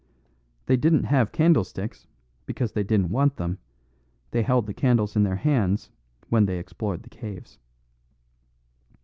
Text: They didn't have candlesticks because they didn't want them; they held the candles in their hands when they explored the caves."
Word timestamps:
They 0.65 0.77
didn't 0.77 1.03
have 1.03 1.31
candlesticks 1.31 2.07
because 2.47 2.71
they 2.71 2.81
didn't 2.81 3.11
want 3.11 3.35
them; 3.37 3.59
they 4.31 4.41
held 4.41 4.65
the 4.65 4.73
candles 4.73 5.15
in 5.15 5.21
their 5.21 5.35
hands 5.35 5.91
when 6.27 6.47
they 6.47 6.57
explored 6.57 7.03
the 7.03 7.09
caves." 7.09 7.59